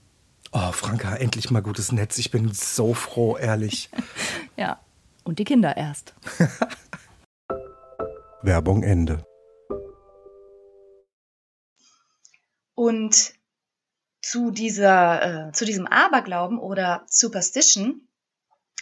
Oh, 0.53 0.73
Franka, 0.73 1.15
endlich 1.15 1.49
mal 1.49 1.61
gutes 1.61 1.93
Netz. 1.93 2.17
Ich 2.17 2.29
bin 2.29 2.51
so 2.51 2.93
froh, 2.93 3.37
ehrlich. 3.37 3.89
Ja, 4.57 4.79
und 5.23 5.39
die 5.39 5.45
Kinder 5.45 5.77
erst. 5.77 6.13
Werbung 8.43 8.83
Ende. 8.83 9.25
Und 12.75 13.33
zu 14.21 14.51
dieser, 14.51 15.47
äh, 15.47 15.51
zu 15.53 15.65
diesem 15.65 15.87
Aberglauben 15.87 16.59
oder 16.59 17.05
Superstition 17.07 18.01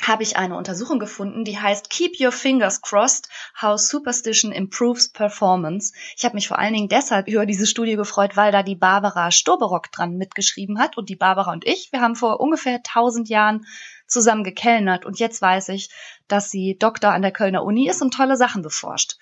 habe 0.01 0.23
ich 0.23 0.37
eine 0.37 0.55
Untersuchung 0.55 0.97
gefunden, 0.97 1.43
die 1.43 1.59
heißt 1.59 1.89
Keep 1.89 2.19
Your 2.19 2.31
Fingers 2.31 2.81
Crossed, 2.81 3.27
How 3.61 3.79
Superstition 3.79 4.51
Improves 4.51 5.09
Performance. 5.09 5.93
Ich 6.15 6.23
habe 6.23 6.35
mich 6.35 6.47
vor 6.47 6.57
allen 6.57 6.73
Dingen 6.73 6.87
deshalb 6.87 7.27
über 7.27 7.45
diese 7.45 7.67
Studie 7.67 7.95
gefreut, 7.95 8.37
weil 8.37 8.51
da 8.51 8.63
die 8.63 8.75
Barbara 8.75 9.31
Stoberock 9.31 9.91
dran 9.91 10.17
mitgeschrieben 10.17 10.79
hat. 10.79 10.97
Und 10.97 11.09
die 11.09 11.17
Barbara 11.17 11.51
und 11.51 11.65
ich, 11.67 11.91
wir 11.91 12.01
haben 12.01 12.15
vor 12.15 12.39
ungefähr 12.39 12.75
1000 12.75 13.27
Jahren 13.27 13.65
zusammen 14.07 14.43
gekellnert. 14.43 15.05
Und 15.05 15.19
jetzt 15.19 15.41
weiß 15.41 15.69
ich, 15.69 15.89
dass 16.27 16.49
sie 16.49 16.77
Doktor 16.79 17.11
an 17.11 17.21
der 17.21 17.31
Kölner 17.31 17.63
Uni 17.63 17.89
ist 17.89 18.01
und 18.01 18.13
tolle 18.13 18.37
Sachen 18.37 18.61
beforscht. 18.61 19.17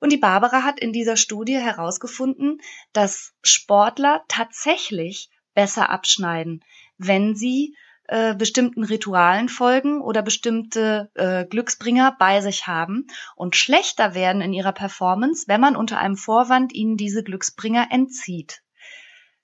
Und 0.00 0.10
die 0.12 0.18
Barbara 0.18 0.64
hat 0.64 0.80
in 0.80 0.92
dieser 0.92 1.16
Studie 1.16 1.58
herausgefunden, 1.58 2.60
dass 2.92 3.32
Sportler 3.42 4.24
tatsächlich 4.28 5.30
besser 5.54 5.90
abschneiden, 5.90 6.64
wenn 6.96 7.36
sie 7.36 7.76
äh, 8.10 8.34
bestimmten 8.34 8.82
Ritualen 8.82 9.48
folgen 9.48 10.00
oder 10.00 10.20
bestimmte 10.22 11.12
äh, 11.14 11.44
Glücksbringer 11.44 12.16
bei 12.18 12.40
sich 12.40 12.66
haben 12.66 13.06
und 13.36 13.54
schlechter 13.54 14.16
werden 14.16 14.42
in 14.42 14.52
ihrer 14.52 14.72
Performance, 14.72 15.44
wenn 15.46 15.60
man 15.60 15.76
unter 15.76 15.98
einem 15.98 16.16
Vorwand 16.16 16.72
ihnen 16.72 16.96
diese 16.96 17.22
Glücksbringer 17.22 17.86
entzieht. 17.92 18.64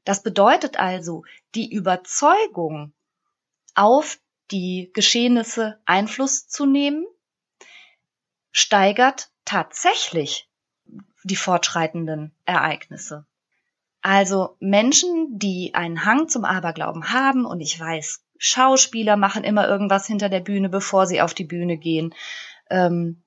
Das 0.02 0.24
bedeutet 0.24 0.80
also, 0.80 1.22
die 1.54 1.72
Überzeugung, 1.72 2.92
auf 3.76 4.18
die 4.50 4.90
Geschehnisse 4.94 5.78
Einfluss 5.84 6.48
zu 6.48 6.66
nehmen, 6.66 7.06
steigert 8.50 9.30
tatsächlich 9.44 10.50
die 11.22 11.36
fortschreitenden 11.36 12.34
Ereignisse. 12.46 13.26
Also 14.02 14.56
Menschen, 14.58 15.38
die 15.38 15.72
einen 15.74 16.04
Hang 16.04 16.28
zum 16.28 16.44
Aberglauben 16.44 17.12
haben, 17.12 17.44
und 17.44 17.60
ich 17.60 17.78
weiß, 17.78 18.25
Schauspieler 18.38 19.16
machen 19.16 19.44
immer 19.44 19.68
irgendwas 19.68 20.06
hinter 20.06 20.28
der 20.28 20.40
Bühne, 20.40 20.68
bevor 20.68 21.06
sie 21.06 21.20
auf 21.20 21.34
die 21.34 21.44
Bühne 21.44 21.76
gehen. 21.76 22.14
Ähm, 22.70 23.22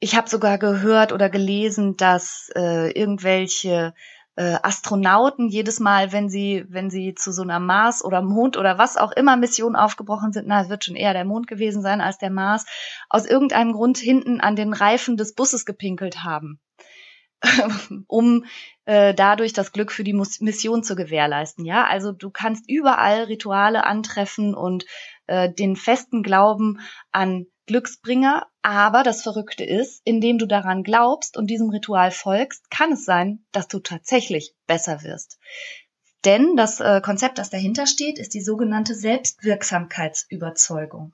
ich 0.00 0.16
habe 0.16 0.28
sogar 0.28 0.58
gehört 0.58 1.12
oder 1.12 1.30
gelesen, 1.30 1.96
dass 1.96 2.50
äh, 2.54 2.90
irgendwelche 2.90 3.94
äh, 4.36 4.56
Astronauten 4.62 5.48
jedes 5.48 5.80
Mal, 5.80 6.12
wenn 6.12 6.28
sie, 6.28 6.64
wenn 6.68 6.90
sie 6.90 7.14
zu 7.14 7.32
so 7.32 7.42
einer 7.42 7.60
Mars 7.60 8.04
oder 8.04 8.20
Mond 8.20 8.56
oder 8.56 8.78
was 8.78 8.96
auch 8.96 9.12
immer 9.12 9.36
Mission 9.36 9.76
aufgebrochen 9.76 10.32
sind, 10.32 10.46
na, 10.48 10.62
es 10.62 10.68
wird 10.68 10.84
schon 10.84 10.96
eher 10.96 11.12
der 11.12 11.24
Mond 11.24 11.46
gewesen 11.46 11.82
sein 11.82 12.00
als 12.00 12.18
der 12.18 12.30
Mars, 12.30 12.66
aus 13.08 13.26
irgendeinem 13.26 13.72
Grund 13.72 13.98
hinten 13.98 14.40
an 14.40 14.56
den 14.56 14.72
Reifen 14.72 15.16
des 15.16 15.34
Busses 15.34 15.64
gepinkelt 15.64 16.24
haben. 16.24 16.60
um 18.06 18.44
äh, 18.84 19.14
dadurch 19.14 19.52
das 19.52 19.72
Glück 19.72 19.92
für 19.92 20.04
die 20.04 20.12
Mus 20.12 20.40
Mission 20.40 20.82
zu 20.82 20.96
gewährleisten. 20.96 21.64
Ja, 21.64 21.86
also 21.86 22.12
du 22.12 22.30
kannst 22.30 22.68
überall 22.68 23.24
Rituale 23.24 23.84
antreffen 23.84 24.54
und 24.54 24.84
äh, 25.26 25.52
den 25.52 25.76
festen 25.76 26.22
Glauben 26.22 26.80
an 27.12 27.46
Glücksbringer. 27.66 28.46
Aber 28.62 29.02
das 29.02 29.22
Verrückte 29.22 29.64
ist, 29.64 30.00
indem 30.04 30.38
du 30.38 30.46
daran 30.46 30.82
glaubst 30.82 31.36
und 31.36 31.48
diesem 31.48 31.70
Ritual 31.70 32.10
folgst, 32.10 32.70
kann 32.70 32.92
es 32.92 33.04
sein, 33.04 33.44
dass 33.52 33.68
du 33.68 33.78
tatsächlich 33.78 34.54
besser 34.66 35.02
wirst. 35.02 35.38
Denn 36.24 36.56
das 36.56 36.80
äh, 36.80 37.00
Konzept, 37.02 37.38
das 37.38 37.50
dahinter 37.50 37.86
steht, 37.86 38.18
ist 38.18 38.34
die 38.34 38.40
sogenannte 38.40 38.94
Selbstwirksamkeitsüberzeugung. 38.94 41.12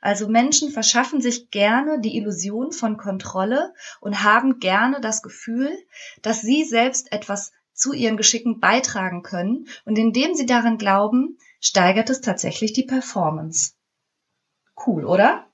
Also 0.00 0.28
Menschen 0.28 0.70
verschaffen 0.70 1.20
sich 1.20 1.50
gerne 1.50 2.00
die 2.00 2.16
Illusion 2.16 2.72
von 2.72 2.96
Kontrolle 2.96 3.72
und 4.00 4.22
haben 4.22 4.58
gerne 4.58 5.00
das 5.00 5.22
Gefühl, 5.22 5.70
dass 6.22 6.40
sie 6.40 6.64
selbst 6.64 7.12
etwas 7.12 7.52
zu 7.72 7.92
ihren 7.92 8.16
Geschicken 8.16 8.60
beitragen 8.60 9.22
können 9.22 9.68
und 9.84 9.98
indem 9.98 10.34
sie 10.34 10.46
daran 10.46 10.78
glauben, 10.78 11.38
steigert 11.60 12.10
es 12.10 12.20
tatsächlich 12.20 12.72
die 12.72 12.84
Performance. 12.84 13.72
Cool, 14.86 15.04
oder? 15.04 15.46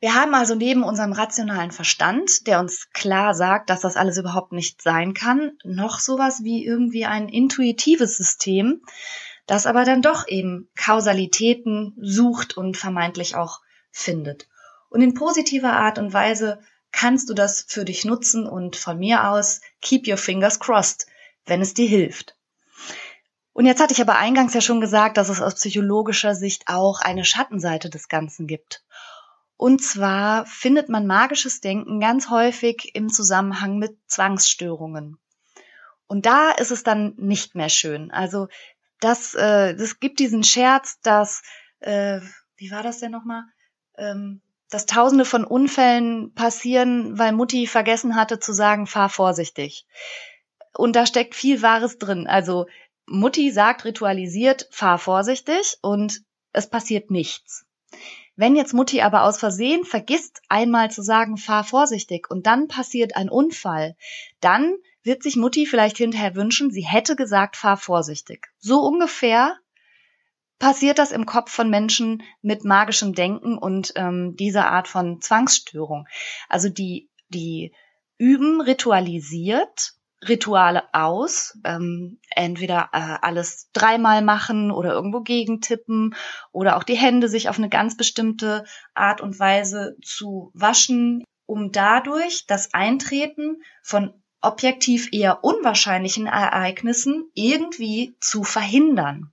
Wir 0.00 0.14
haben 0.14 0.34
also 0.34 0.54
neben 0.54 0.82
unserem 0.82 1.12
rationalen 1.12 1.72
Verstand, 1.72 2.46
der 2.46 2.58
uns 2.58 2.88
klar 2.92 3.34
sagt, 3.34 3.68
dass 3.68 3.80
das 3.80 3.96
alles 3.96 4.16
überhaupt 4.16 4.52
nicht 4.52 4.80
sein 4.80 5.12
kann, 5.12 5.58
noch 5.62 5.98
sowas 5.98 6.42
wie 6.42 6.64
irgendwie 6.64 7.04
ein 7.04 7.28
intuitives 7.28 8.16
System, 8.16 8.80
das 9.46 9.66
aber 9.66 9.84
dann 9.84 10.02
doch 10.02 10.28
eben 10.28 10.68
Kausalitäten 10.76 11.94
sucht 12.00 12.56
und 12.56 12.76
vermeintlich 12.76 13.34
auch 13.34 13.60
findet. 13.90 14.48
Und 14.88 15.02
in 15.02 15.14
positiver 15.14 15.72
Art 15.72 15.98
und 15.98 16.12
Weise 16.12 16.60
kannst 16.92 17.28
du 17.30 17.34
das 17.34 17.64
für 17.68 17.84
dich 17.84 18.04
nutzen 18.04 18.46
und 18.46 18.76
von 18.76 18.98
mir 18.98 19.28
aus 19.28 19.60
keep 19.80 20.06
your 20.08 20.16
fingers 20.16 20.58
crossed, 20.58 21.06
wenn 21.46 21.60
es 21.60 21.74
dir 21.74 21.88
hilft. 21.88 22.36
Und 23.52 23.66
jetzt 23.66 23.80
hatte 23.80 23.92
ich 23.92 24.00
aber 24.00 24.16
eingangs 24.16 24.54
ja 24.54 24.60
schon 24.60 24.80
gesagt, 24.80 25.16
dass 25.16 25.28
es 25.28 25.42
aus 25.42 25.54
psychologischer 25.54 26.34
Sicht 26.34 26.64
auch 26.66 27.00
eine 27.00 27.24
Schattenseite 27.24 27.90
des 27.90 28.08
Ganzen 28.08 28.46
gibt. 28.46 28.84
Und 29.56 29.82
zwar 29.82 30.46
findet 30.46 30.88
man 30.88 31.06
magisches 31.06 31.60
Denken 31.60 32.00
ganz 32.00 32.30
häufig 32.30 32.94
im 32.94 33.10
Zusammenhang 33.10 33.78
mit 33.78 33.98
Zwangsstörungen. 34.06 35.18
Und 36.06 36.26
da 36.26 36.50
ist 36.50 36.70
es 36.70 36.82
dann 36.82 37.14
nicht 37.18 37.54
mehr 37.54 37.68
schön. 37.68 38.10
Also 38.10 38.48
das, 39.00 39.34
äh, 39.34 39.74
das 39.74 40.00
gibt 40.00 40.18
diesen 40.18 40.44
Scherz, 40.44 41.00
dass, 41.00 41.42
äh, 41.80 42.20
wie 42.56 42.70
war 42.70 42.82
das 42.82 42.98
denn 42.98 43.12
nochmal? 43.12 43.44
Ähm, 43.96 44.42
dass 44.70 44.86
tausende 44.86 45.24
von 45.24 45.44
Unfällen 45.44 46.32
passieren, 46.34 47.18
weil 47.18 47.32
Mutti 47.32 47.66
vergessen 47.66 48.14
hatte 48.14 48.38
zu 48.38 48.52
sagen, 48.52 48.86
fahr 48.86 49.08
vorsichtig. 49.08 49.86
Und 50.76 50.94
da 50.94 51.06
steckt 51.06 51.34
viel 51.34 51.60
Wahres 51.62 51.98
drin. 51.98 52.28
Also 52.28 52.66
Mutti 53.06 53.50
sagt 53.50 53.84
ritualisiert, 53.84 54.68
fahr 54.70 54.98
vorsichtig 54.98 55.78
und 55.82 56.22
es 56.52 56.70
passiert 56.70 57.10
nichts. 57.10 57.66
Wenn 58.36 58.54
jetzt 58.54 58.72
Mutti 58.72 59.02
aber 59.02 59.24
aus 59.24 59.38
Versehen 59.38 59.84
vergisst, 59.84 60.40
einmal 60.48 60.90
zu 60.90 61.02
sagen, 61.02 61.36
fahr 61.36 61.64
vorsichtig 61.64 62.30
und 62.30 62.46
dann 62.46 62.68
passiert 62.68 63.16
ein 63.16 63.28
Unfall, 63.28 63.96
dann 64.40 64.76
wird 65.02 65.22
sich 65.22 65.36
Mutti 65.36 65.66
vielleicht 65.66 65.96
hinterher 65.98 66.34
wünschen, 66.34 66.70
sie 66.70 66.84
hätte 66.86 67.16
gesagt, 67.16 67.56
fahr 67.56 67.76
vorsichtig. 67.76 68.48
So 68.58 68.80
ungefähr 68.80 69.56
passiert 70.58 70.98
das 70.98 71.10
im 71.10 71.26
Kopf 71.26 71.50
von 71.50 71.70
Menschen 71.70 72.22
mit 72.42 72.64
magischem 72.64 73.14
Denken 73.14 73.58
und 73.58 73.92
ähm, 73.96 74.36
dieser 74.36 74.70
Art 74.70 74.88
von 74.88 75.20
Zwangsstörung. 75.20 76.06
Also 76.48 76.68
die, 76.68 77.10
die 77.28 77.72
üben 78.18 78.60
ritualisiert 78.60 79.94
Rituale 80.28 80.82
aus, 80.92 81.58
ähm, 81.64 82.18
entweder 82.36 82.90
äh, 82.92 83.16
alles 83.22 83.70
dreimal 83.72 84.20
machen 84.20 84.70
oder 84.70 84.92
irgendwo 84.92 85.22
gegentippen 85.22 86.14
oder 86.52 86.76
auch 86.76 86.82
die 86.82 86.96
Hände 86.96 87.28
sich 87.30 87.48
auf 87.48 87.56
eine 87.56 87.70
ganz 87.70 87.96
bestimmte 87.96 88.64
Art 88.92 89.22
und 89.22 89.38
Weise 89.38 89.96
zu 90.02 90.50
waschen, 90.52 91.24
um 91.46 91.72
dadurch 91.72 92.44
das 92.46 92.74
Eintreten 92.74 93.62
von 93.82 94.19
objektiv 94.42 95.08
eher 95.12 95.44
unwahrscheinlichen 95.44 96.26
Ereignissen 96.26 97.30
irgendwie 97.34 98.16
zu 98.20 98.44
verhindern. 98.44 99.32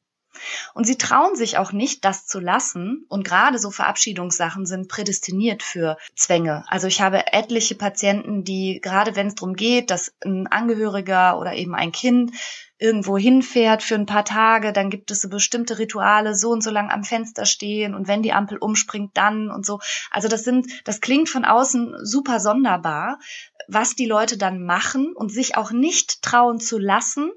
Und 0.74 0.86
sie 0.86 0.98
trauen 0.98 1.36
sich 1.36 1.58
auch 1.58 1.72
nicht, 1.72 2.06
das 2.06 2.28
zu 2.28 2.40
lassen. 2.40 3.06
Und 3.10 3.24
gerade 3.24 3.60
so 3.60 3.72
Verabschiedungssachen 3.72 4.66
sind 4.66 4.88
prädestiniert 4.88 5.64
für 5.64 5.98
Zwänge. 6.16 6.64
Also 6.68 6.88
ich 6.88 7.02
habe 7.02 7.34
etliche 7.34 7.76
Patienten, 7.76 8.44
die 8.44 8.80
gerade 8.82 9.16
wenn 9.16 9.28
es 9.28 9.36
darum 9.36 9.56
geht, 9.56 9.92
dass 9.92 10.14
ein 10.24 10.48
Angehöriger 10.48 11.40
oder 11.40 11.54
eben 11.54 11.76
ein 11.76 11.92
Kind 11.92 12.34
irgendwo 12.80 13.18
hinfährt 13.18 13.82
für 13.82 13.96
ein 13.96 14.06
paar 14.06 14.24
Tage, 14.24 14.72
dann 14.72 14.92
gibt 14.92 15.10
es 15.10 15.22
so 15.22 15.30
bestimmte 15.30 15.80
Rituale, 15.80 16.36
so 16.36 16.52
und 16.52 16.64
so 16.64 16.70
lang 16.70 16.92
am 16.92 17.04
Fenster 17.04 17.46
stehen 17.46 17.96
und 17.96 18.08
wenn 18.08 18.22
die 18.22 18.34
Ampel 18.34 18.60
umspringt, 18.60 19.18
dann 19.18 19.50
und 19.50 19.66
so. 19.66 19.80
Also 20.12 20.28
das 20.28 20.44
sind, 20.44 20.68
das 20.86 21.02
klingt 21.02 21.28
von 21.28 21.44
außen 21.44 21.96
super 22.04 22.40
sonderbar, 22.40 23.18
was 23.68 23.96
die 23.96 24.06
Leute 24.06 24.38
dann 24.38 24.64
machen 24.64 25.14
und 25.16 25.32
sich 25.32 25.56
auch 25.56 25.72
nicht 25.72 26.22
trauen 26.22 26.60
zu 26.60 26.78
lassen, 26.78 27.32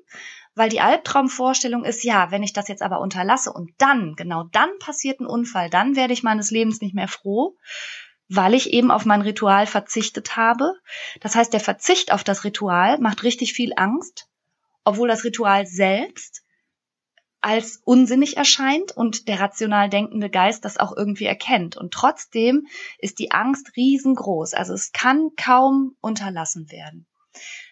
weil 0.54 0.68
die 0.68 0.80
Albtraumvorstellung 0.80 1.84
ist, 1.84 2.02
ja, 2.04 2.30
wenn 2.30 2.42
ich 2.42 2.52
das 2.52 2.68
jetzt 2.68 2.82
aber 2.82 3.00
unterlasse 3.00 3.52
und 3.52 3.70
dann, 3.78 4.14
genau 4.16 4.44
dann 4.52 4.70
passiert 4.78 5.20
ein 5.20 5.26
Unfall, 5.26 5.70
dann 5.70 5.96
werde 5.96 6.12
ich 6.12 6.22
meines 6.22 6.50
Lebens 6.50 6.80
nicht 6.80 6.94
mehr 6.94 7.08
froh, 7.08 7.56
weil 8.28 8.54
ich 8.54 8.72
eben 8.72 8.90
auf 8.90 9.04
mein 9.04 9.22
Ritual 9.22 9.66
verzichtet 9.66 10.36
habe. 10.36 10.74
Das 11.20 11.34
heißt, 11.34 11.52
der 11.52 11.60
Verzicht 11.60 12.12
auf 12.12 12.24
das 12.24 12.44
Ritual 12.44 12.98
macht 12.98 13.22
richtig 13.22 13.52
viel 13.52 13.72
Angst, 13.76 14.28
obwohl 14.84 15.08
das 15.08 15.24
Ritual 15.24 15.66
selbst 15.66 16.42
als 17.40 17.80
unsinnig 17.84 18.36
erscheint 18.36 18.92
und 18.92 19.28
der 19.28 19.40
rational 19.40 19.88
denkende 19.88 20.30
Geist 20.30 20.64
das 20.64 20.78
auch 20.78 20.96
irgendwie 20.96 21.24
erkennt. 21.24 21.76
Und 21.76 21.92
trotzdem 21.92 22.66
ist 22.98 23.18
die 23.18 23.30
Angst 23.30 23.76
riesengroß. 23.76 24.54
Also 24.54 24.74
es 24.74 24.92
kann 24.92 25.30
kaum 25.36 25.96
unterlassen 26.00 26.70
werden. 26.70 27.06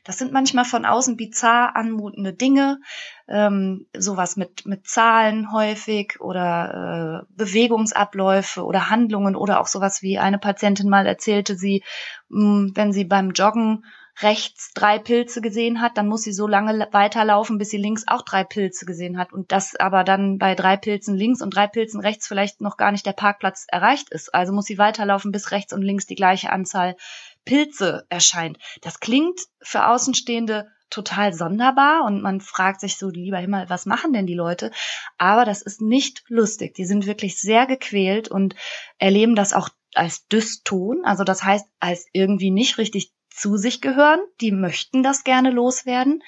Das 0.04 0.16
sind 0.16 0.32
manchmal 0.32 0.64
von 0.64 0.86
außen 0.86 1.16
bizarr 1.16 1.76
anmutende 1.76 2.32
Dinge, 2.32 2.80
ähm, 3.28 3.86
sowas 3.94 4.36
mit, 4.36 4.64
mit 4.64 4.86
Zahlen 4.86 5.52
häufig 5.52 6.20
oder 6.20 7.26
äh, 7.28 7.32
Bewegungsabläufe 7.36 8.64
oder 8.64 8.88
Handlungen 8.88 9.36
oder 9.36 9.60
auch 9.60 9.66
sowas 9.66 10.00
wie 10.00 10.18
eine 10.18 10.38
Patientin 10.38 10.88
mal 10.88 11.06
erzählte, 11.06 11.56
sie, 11.56 11.82
mh, 12.28 12.40
hm, 12.40 12.72
wenn 12.74 12.92
sie 12.92 13.04
beim 13.04 13.32
Joggen 13.32 13.84
rechts 14.20 14.72
drei 14.74 14.98
Pilze 14.98 15.40
gesehen 15.40 15.80
hat, 15.80 15.96
dann 15.96 16.08
muss 16.08 16.22
sie 16.22 16.32
so 16.32 16.46
lange 16.46 16.88
weiterlaufen, 16.92 17.58
bis 17.58 17.70
sie 17.70 17.76
links 17.76 18.04
auch 18.06 18.22
drei 18.22 18.44
Pilze 18.44 18.84
gesehen 18.84 19.18
hat. 19.18 19.32
Und 19.32 19.52
das 19.52 19.76
aber 19.76 20.04
dann 20.04 20.38
bei 20.38 20.54
drei 20.54 20.76
Pilzen 20.76 21.16
links 21.16 21.40
und 21.40 21.54
drei 21.54 21.66
Pilzen 21.66 22.00
rechts 22.00 22.26
vielleicht 22.26 22.60
noch 22.60 22.76
gar 22.76 22.92
nicht 22.92 23.06
der 23.06 23.12
Parkplatz 23.12 23.66
erreicht 23.68 24.10
ist. 24.10 24.34
Also 24.34 24.52
muss 24.52 24.66
sie 24.66 24.78
weiterlaufen, 24.78 25.32
bis 25.32 25.50
rechts 25.50 25.72
und 25.72 25.82
links 25.82 26.06
die 26.06 26.16
gleiche 26.16 26.50
Anzahl 26.50 26.96
Pilze 27.44 28.06
erscheint. 28.08 28.58
Das 28.82 29.00
klingt 29.00 29.40
für 29.62 29.86
Außenstehende 29.86 30.68
total 30.90 31.34
sonderbar 31.34 32.04
und 32.04 32.22
man 32.22 32.40
fragt 32.40 32.80
sich 32.80 32.96
so, 32.96 33.10
lieber 33.10 33.38
Himmel, 33.38 33.66
was 33.68 33.86
machen 33.86 34.12
denn 34.12 34.26
die 34.26 34.34
Leute? 34.34 34.70
Aber 35.18 35.44
das 35.44 35.62
ist 35.62 35.80
nicht 35.80 36.24
lustig. 36.28 36.74
Die 36.74 36.86
sind 36.86 37.06
wirklich 37.06 37.40
sehr 37.40 37.66
gequält 37.66 38.28
und 38.28 38.54
erleben 38.98 39.34
das 39.34 39.52
auch 39.52 39.68
als 39.94 40.26
Dyston, 40.28 41.04
also 41.04 41.24
das 41.24 41.42
heißt 41.42 41.66
als 41.80 42.06
irgendwie 42.12 42.50
nicht 42.50 42.78
richtig 42.78 43.12
zu 43.38 43.56
sich 43.56 43.80
gehören. 43.80 44.20
Die 44.40 44.52
möchten 44.52 45.02
das 45.02 45.24
gerne 45.24 45.50
loswerden. 45.50 46.22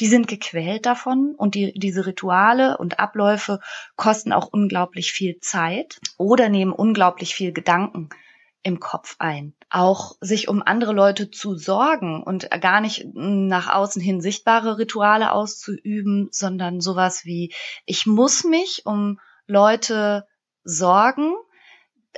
Die 0.00 0.06
sind 0.06 0.26
gequält 0.28 0.86
davon 0.86 1.34
und 1.36 1.54
die, 1.54 1.72
diese 1.74 2.06
Rituale 2.06 2.78
und 2.78 2.98
Abläufe 2.98 3.60
kosten 3.96 4.32
auch 4.32 4.48
unglaublich 4.48 5.12
viel 5.12 5.38
Zeit 5.40 6.00
oder 6.16 6.48
nehmen 6.48 6.72
unglaublich 6.72 7.34
viel 7.34 7.52
Gedanken 7.52 8.08
im 8.62 8.80
Kopf 8.80 9.16
ein. 9.18 9.54
Auch 9.68 10.16
sich 10.20 10.48
um 10.48 10.62
andere 10.62 10.92
Leute 10.92 11.30
zu 11.30 11.54
sorgen 11.54 12.22
und 12.22 12.50
gar 12.62 12.80
nicht 12.80 13.06
nach 13.12 13.72
außen 13.72 14.00
hin 14.00 14.22
sichtbare 14.22 14.78
Rituale 14.78 15.32
auszuüben, 15.32 16.28
sondern 16.32 16.80
sowas 16.80 17.24
wie, 17.24 17.52
ich 17.84 18.06
muss 18.06 18.42
mich 18.42 18.86
um 18.86 19.20
Leute 19.46 20.26
sorgen, 20.64 21.34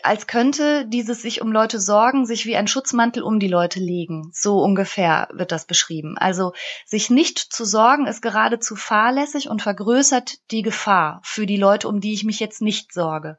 als 0.04 0.26
könnte 0.26 0.87
dieses 0.87 1.22
sich 1.22 1.40
um 1.40 1.52
Leute 1.52 1.80
sorgen, 1.80 2.26
sich 2.26 2.46
wie 2.46 2.56
ein 2.56 2.68
Schutzmantel 2.68 3.22
um 3.22 3.38
die 3.38 3.48
Leute 3.48 3.80
legen. 3.80 4.30
So 4.32 4.59
ungefähr 4.59 5.28
wird 5.32 5.52
das 5.52 5.66
beschrieben. 5.66 6.16
Also 6.18 6.52
sich 6.85 7.11
nicht 7.11 7.38
zu 7.38 7.64
sorgen 7.64 8.06
ist 8.06 8.22
geradezu 8.22 8.76
fahrlässig 8.76 9.48
und 9.48 9.62
vergrößert 9.62 10.50
die 10.50 10.62
Gefahr 10.62 11.20
für 11.24 11.46
die 11.46 11.56
Leute, 11.56 11.88
um 11.88 12.00
die 12.00 12.12
ich 12.12 12.24
mich 12.24 12.40
jetzt 12.40 12.62
nicht 12.62 12.92
sorge. 12.92 13.38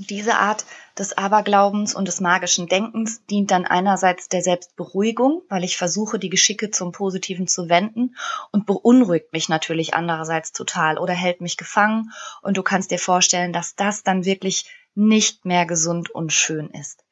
Diese 0.00 0.36
Art 0.36 0.64
des 0.96 1.18
Aberglaubens 1.18 1.92
und 1.92 2.06
des 2.06 2.20
magischen 2.20 2.68
Denkens 2.68 3.26
dient 3.26 3.50
dann 3.50 3.64
einerseits 3.64 4.28
der 4.28 4.42
Selbstberuhigung, 4.42 5.42
weil 5.48 5.64
ich 5.64 5.76
versuche, 5.76 6.20
die 6.20 6.28
Geschicke 6.28 6.70
zum 6.70 6.92
Positiven 6.92 7.48
zu 7.48 7.68
wenden 7.68 8.14
und 8.52 8.64
beunruhigt 8.64 9.32
mich 9.32 9.48
natürlich 9.48 9.94
andererseits 9.94 10.52
total 10.52 10.98
oder 10.98 11.14
hält 11.14 11.40
mich 11.40 11.56
gefangen 11.56 12.12
und 12.42 12.56
du 12.56 12.62
kannst 12.62 12.92
dir 12.92 13.00
vorstellen, 13.00 13.52
dass 13.52 13.74
das 13.74 14.04
dann 14.04 14.24
wirklich 14.24 14.70
nicht 14.94 15.44
mehr 15.44 15.66
gesund 15.66 16.10
und 16.10 16.32
schön 16.32 16.70
ist. 16.70 17.04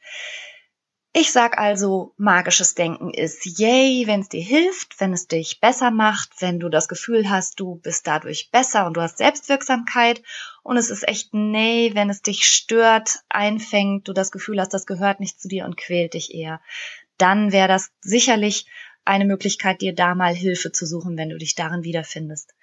Ich 1.19 1.33
sag 1.33 1.57
also, 1.57 2.13
magisches 2.19 2.75
Denken 2.75 3.11
ist 3.11 3.47
yay, 3.59 4.07
wenn 4.07 4.21
es 4.21 4.29
dir 4.29 4.43
hilft, 4.43 5.01
wenn 5.01 5.15
es 5.15 5.27
dich 5.27 5.61
besser 5.61 5.91
macht, 5.91 6.29
wenn 6.41 6.61
du 6.61 6.69
das 6.69 6.89
Gefühl 6.89 7.31
hast, 7.31 7.59
du 7.59 7.77
bist 7.77 8.07
dadurch 8.07 8.51
besser 8.51 8.85
und 8.85 8.99
du 8.99 9.01
hast 9.01 9.17
Selbstwirksamkeit. 9.17 10.23
Und 10.63 10.77
es 10.77 10.91
ist 10.91 11.09
echt 11.09 11.33
nee, 11.33 11.93
wenn 11.95 12.11
es 12.11 12.21
dich 12.21 12.45
stört, 12.45 13.21
einfängt, 13.31 14.07
du 14.09 14.13
das 14.13 14.31
Gefühl 14.31 14.61
hast, 14.61 14.75
das 14.75 14.85
gehört 14.85 15.21
nicht 15.21 15.41
zu 15.41 15.49
dir 15.49 15.65
und 15.65 15.79
quält 15.79 16.13
dich 16.13 16.35
eher. 16.35 16.61
Dann 17.17 17.51
wäre 17.51 17.69
das 17.69 17.93
sicherlich 18.03 18.67
eine 19.07 19.25
Möglichkeit, 19.25 19.81
dir 19.81 19.95
da 19.95 20.15
mal 20.15 20.35
Hilfe 20.35 20.71
zu 20.71 20.85
suchen, 20.85 21.17
wenn 21.17 21.31
du 21.31 21.39
dich 21.39 21.55
darin 21.55 21.83
wiederfindest. 21.83 22.55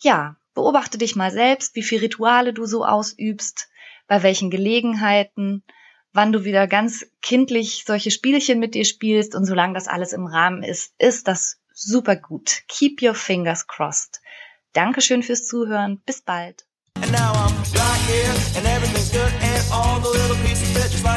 Ja, 0.00 0.34
beobachte 0.52 0.98
dich 0.98 1.14
mal 1.14 1.30
selbst, 1.30 1.76
wie 1.76 1.84
viel 1.84 2.00
Rituale 2.00 2.52
du 2.52 2.66
so 2.66 2.84
ausübst, 2.84 3.68
bei 4.08 4.24
welchen 4.24 4.50
Gelegenheiten, 4.50 5.62
wann 6.18 6.32
du 6.32 6.42
wieder 6.42 6.66
ganz 6.66 7.06
kindlich 7.22 7.84
solche 7.86 8.10
Spielchen 8.10 8.58
mit 8.58 8.74
dir 8.74 8.84
spielst 8.84 9.36
und 9.36 9.44
solange 9.44 9.74
das 9.74 9.86
alles 9.86 10.12
im 10.12 10.26
Rahmen 10.26 10.64
ist, 10.64 10.92
ist 10.98 11.28
das 11.28 11.60
super 11.72 12.16
gut. 12.16 12.62
Keep 12.66 13.02
your 13.02 13.14
fingers 13.14 13.68
crossed. 13.68 14.20
Dankeschön 14.72 15.22
fürs 15.22 15.46
Zuhören. 15.46 16.02
Bis 16.04 16.20
bald. 16.22 16.66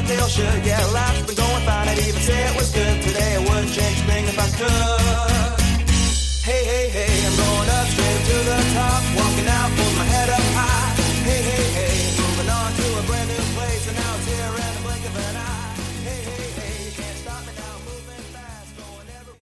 Like 0.02 0.08
they 0.08 0.18
all 0.18 0.30
should. 0.30 0.66
Yeah, 0.66 0.84
life's 0.94 1.22
been 1.28 1.36
going 1.36 1.64
fine, 1.64 1.88
I'd 1.88 2.00
even 2.00 2.22
say 2.22 2.40
it 2.50 2.56
was 2.56 2.72
good 2.72 3.02
today. 3.04 3.36
I 3.36 3.40
wouldn't 3.40 3.74
change 3.74 4.00
a 4.00 4.06
thing 4.06 4.26
if 4.26 4.40
I 4.40 4.48
could. 4.58 5.31